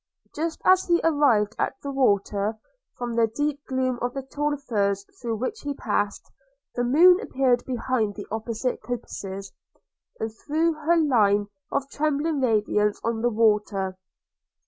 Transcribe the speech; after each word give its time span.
Just 0.33 0.59
as 0.65 0.85
he 0.87 0.99
arrived 1.03 1.55
at 1.59 1.75
the 1.83 1.91
water, 1.91 2.57
from 2.97 3.13
the 3.13 3.27
deep 3.27 3.63
gloom 3.67 3.99
of 4.01 4.15
the 4.15 4.23
tall 4.23 4.57
firs 4.57 5.05
through 5.21 5.35
which 5.35 5.59
he 5.59 5.75
passed, 5.75 6.31
the 6.73 6.83
moon 6.83 7.19
appeared 7.19 7.63
behind 7.67 8.15
the 8.15 8.25
opposite 8.31 8.81
coppices, 8.81 9.51
and 10.19 10.31
threw 10.33 10.73
her 10.73 10.97
long 10.97 11.07
line 11.07 11.47
of 11.71 11.87
trembling 11.91 12.39
radiance 12.41 12.99
on 13.03 13.21
the 13.21 13.29
water. 13.29 13.95